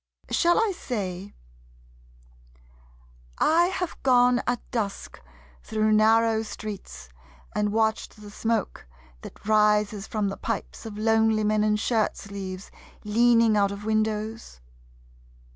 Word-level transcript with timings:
Shall 0.31 0.57
I 0.57 0.71
say, 0.75 1.35
I 3.37 3.65
have 3.67 4.01
gone 4.01 4.41
at 4.47 4.59
dusk 4.71 5.21
through 5.61 5.91
narrow 5.91 6.41
streets 6.41 7.09
And 7.53 7.71
watched 7.71 8.15
the 8.19 8.31
smoke 8.31 8.87
that 9.21 9.45
rises 9.47 10.07
from 10.07 10.29
the 10.29 10.37
pipes 10.37 10.87
Of 10.87 10.97
lonely 10.97 11.43
men 11.43 11.63
in 11.63 11.75
shirt 11.75 12.17
sleeves, 12.17 12.71
leaning 13.03 13.55
out 13.55 13.71
of 13.71 13.85
windows? 13.85 14.59